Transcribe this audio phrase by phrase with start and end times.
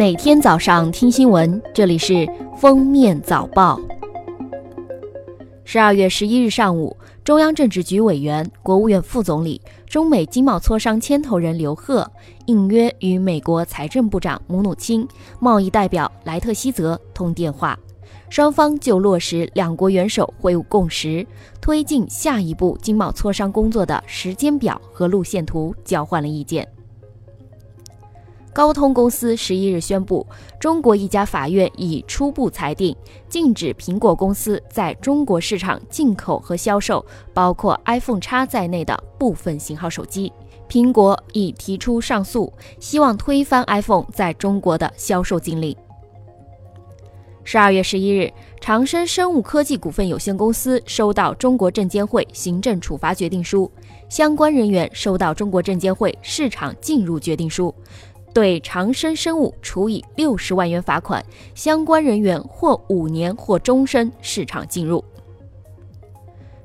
[0.00, 3.78] 每天早上听新闻，这里是封面早报。
[5.62, 12.10] 十二月十一日上午，中央政治局委员、国务院副总理、中美经贸磋商牵头人刘鹤
[12.46, 15.06] 应约与美国财政部长姆努钦、
[15.38, 17.78] 贸易代表莱特希泽通电话，
[18.30, 21.26] 双方就落实两国元首会晤共识、
[21.60, 26.66] 推进下一步经贸磋商工作的时间表和路线图交换了意见。
[28.52, 30.26] 高通公司十一日宣布，
[30.58, 32.94] 中国一家法院已初步裁定，
[33.28, 40.32] 禁止苹果公司在中国市场进口和销售包括 iPhone X 在内的部分型号手机。
[40.68, 45.76] 苹果已提出上诉，希望推翻 iPhone 在中国的销售禁令。
[47.42, 53.68] 十二月十一日，长生生物科技股份有限公司收到中国证监会行政处罚决定书，
[54.08, 57.74] 相关人员收到中国证监会市场进入决定书。
[58.32, 65.04] 对长生生物处以六十万元罚款，相关人员或五年或终身市场禁入。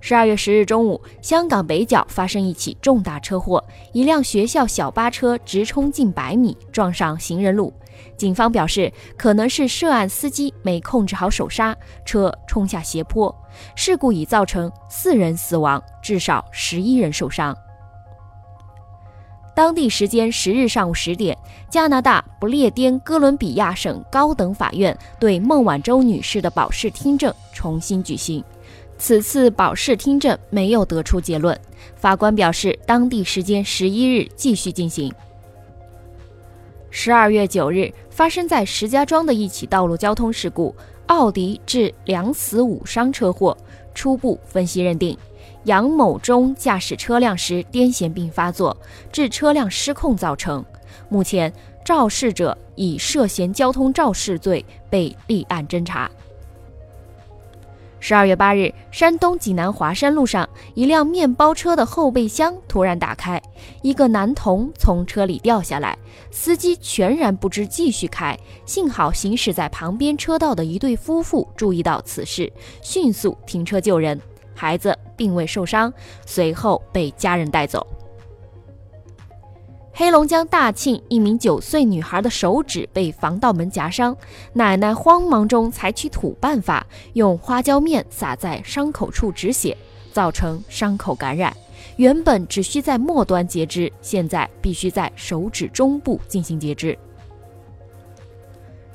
[0.00, 7.72] 十二月十日中午，香港北角发生一起重大车祸，一辆学校小巴车直冲近百米，撞上行人路。
[8.16, 13.34] 警方表示，可能是涉案司机没控制好手刹，车冲下斜坡。
[13.74, 17.54] 事故已造成四人死亡，至少十一人受伤。
[19.58, 21.36] 当地时间十日上午十点，
[21.68, 28.44] 加拿大不列颠哥伦比亚省高等法院对孟晚舟女士的保释听证重新举行。
[28.98, 31.60] 此次保释听证没有得出结论，
[31.96, 35.12] 法官表示，当地时间十一日继续进行。
[36.88, 40.72] 十二月九日，发生在石家庄的一起道路交通事故，
[41.06, 43.58] 奥迪致两死五伤车祸，
[43.92, 45.18] 初步分析认定。
[45.68, 48.74] 杨某忠驾驶车辆时癫痫病发作，
[49.12, 50.64] 致车辆失控造成。
[51.10, 51.52] 目前，
[51.84, 56.10] 肇事者以涉嫌交通肇事罪被立案侦查。
[58.00, 63.42] 十二月八日，山东济南华山路上，一辆面包车的后备箱突然打开，
[63.82, 65.98] 一个男童从车里掉下来，
[66.30, 68.34] 司机全然不知，继续开。
[68.64, 72.50] 幸好行驶在旁边车道的一对夫妇注意到此事，
[72.80, 74.18] 迅速停车救人。
[74.58, 75.92] 孩子并未受伤，
[76.26, 77.86] 随后被家人带走。
[79.92, 84.16] 黑龙江大庆一名九岁女孩的手指被防盗门夹伤，
[84.52, 89.76] 奶奶慌忙中采取土办法，用花椒面撒在伤口处止血，
[90.12, 91.56] 造成伤口感染。
[91.96, 96.96] 原本只需在末端截肢，现在必须在手指中部进行截肢。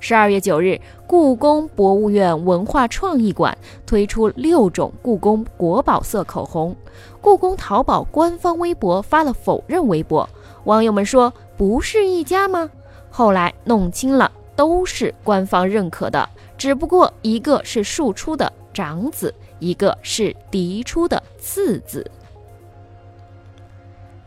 [0.05, 6.75] 十二月九日，故宫博物院文化创意馆推出六种故宫国宝色口红。
[7.21, 10.27] 故宫淘宝官方微博发了否认微博，
[10.65, 12.69] 网友们说：“不是一家吗？”
[13.09, 16.27] 后来弄清了，都是官方认可的，
[16.57, 22.05] 只不过一个是庶出的长子，一个是嫡出的次子。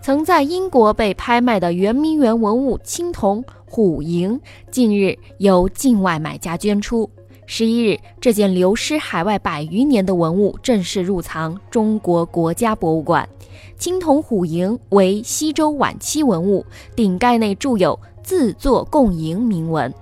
[0.07, 3.45] 曾在英国被拍卖的圆明园文物青铜。
[3.65, 4.41] 虎营
[4.71, 7.11] 近日由境外买家捐出。
[7.45, 13.29] 十一日，这件流失海外百余年的文物正式入藏中国国家博物馆。
[13.77, 16.65] 青铜虎营为西周晚期文物，
[16.95, 19.93] 顶盖内铸有“自作共赢”铭文。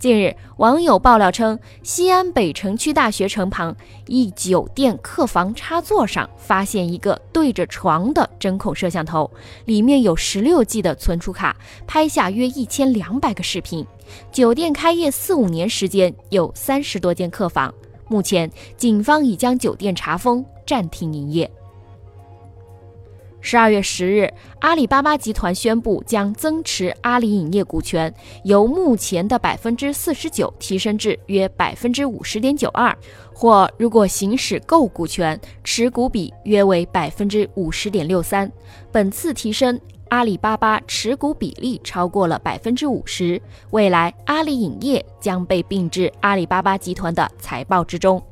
[0.00, 9.30] 近日，网友爆料称，西安北城区大学城旁一酒店客房插座上发现一个对着床的针孔摄像头，
[9.66, 11.54] 里面有十六 G 的存储卡，
[11.86, 13.86] 拍下约一千两百个视频。
[14.32, 17.72] 酒店开业四五年时间，有三十多间客房。
[18.08, 21.50] 目前，警方已将酒店查封，暂停营业。
[23.40, 28.12] 十二月十日，阿里巴巴集团宣布将增持阿里影业股权，
[28.44, 32.96] 由目前的百分之四十九提升至约百分之五十点九二，
[33.32, 38.50] 或如果行使购股权，持股比约为百分之五十点六三。
[38.92, 39.80] 本次提升，
[40.10, 43.40] 阿里巴巴持股比例超过了百分之五十，
[43.70, 48.22] 未来阿里影业将被并至阿里巴巴集团的财报之中。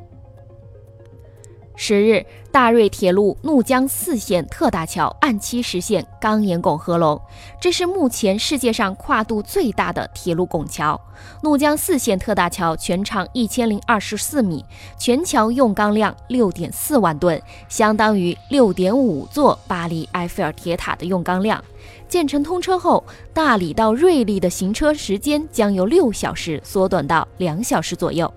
[1.80, 7.18] 十日，大瑞铁路怒江四线特大桥按期实现钢岩拱合龙，
[7.60, 11.00] 这是目前世界上跨度最大的铁路拱桥。
[11.44, 14.64] 怒江四线特大桥全长一千零二十四米，
[14.98, 21.62] 全桥用钢量六点四万吨，相当于六点五座巴黎埃菲尔铁塔的用钢量。
[22.08, 28.30] 建成通车后，大理到瑞丽的行车时间将由六小时缩短到两小时左右。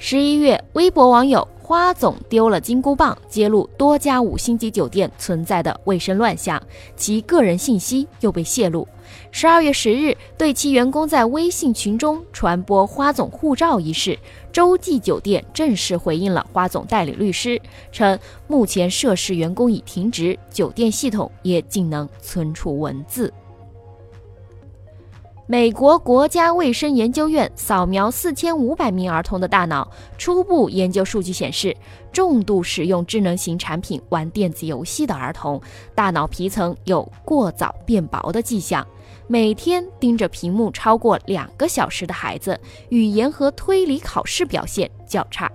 [0.00, 1.46] 十一月，微博网友。
[1.60, 6.58] 花总丢了金箍棒，揭露多家五星级酒店存在的卫生乱象，
[6.96, 8.88] 其个人信息又被泄露。
[9.30, 14.18] 十二月十日，对其员工在微信群中传播花总护照一事，
[14.50, 17.60] 洲际酒店正式回应了花总代理律师，
[17.92, 23.30] 称目前涉事员工已停职，酒店系统也仅能存储文字。
[25.50, 31.74] 美国国家卫生研究院扫描四千五百名儿童的大脑，初步研究数据显示，
[32.12, 35.58] 重度使用智能型产品玩电子游戏的儿童，
[35.94, 38.86] 大脑皮层有过早变薄的迹象。
[39.26, 42.60] 每天盯着屏幕超过两个小时的孩子，
[42.90, 45.50] 语言和推理考试表现较差。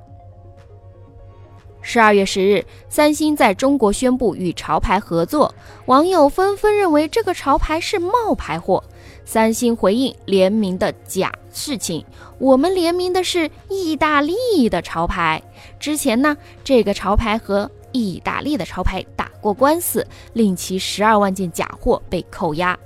[1.86, 5.54] 十二月十日，三星在中国宣布与潮牌合作，
[5.86, 8.82] 网友纷纷认为这个潮牌是冒牌货。
[9.26, 12.04] 三星回应联名的假事情，
[12.40, 15.44] 我们联名的是意大利的潮牌。
[15.78, 22.78] 之前呢，这个潮牌和意大利的潮牌打过官司，令其十二万件假货被扣押。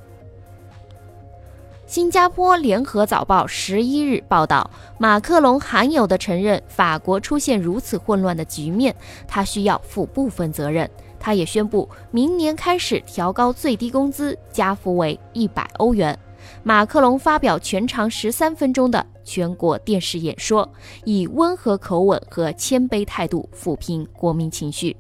[1.88, 8.94] 新加坡联合早报十一日报道，马克龙罕有的承认法国出现如此混乱的局面，
[9.26, 10.90] 他需要负部分责任。
[11.18, 16.18] 他也宣布明年开始调高最低工资，加幅为一百欧元。
[16.62, 20.70] 马克龙发表全长十三分钟的全国电视演说，
[21.06, 24.96] 以温和口吻和谦卑态度抚平国民情绪。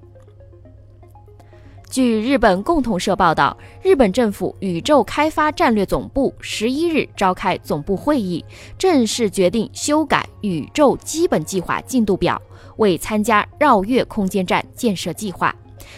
[1.90, 8.44] 据日本共同社报道，日本政府宇宙开发战略总部十一日召开总部会议，
[8.78, 12.40] 正式决定修改宇宙基本计划进度表，
[12.76, 15.56] 为参加绕月空间站建设计划，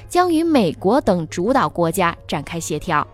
[0.08, 3.06] 将与美国等主导国家展开协调。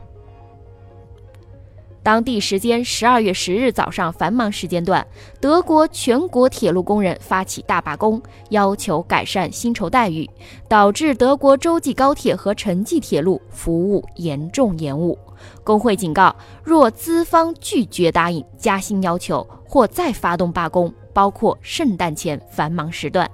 [2.06, 5.04] 当地时间十二月十日早上繁忙时间段，
[5.42, 10.30] 德国全国铁路工人发起大罢工，要求改善薪酬待遇，
[10.70, 15.18] 导致德国洲际高铁和城际铁路服务严重延误。
[15.64, 23.28] 工会警告，若资方拒绝答应加薪要求，或再发动罢工，包括圣诞前繁忙时段。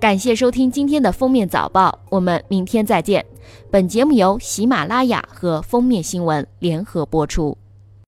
[0.00, 3.22] 感谢收听今天的封面早报，我们明天再见。
[3.70, 7.54] 本节目由喜马拉雅和封面新闻联合播出。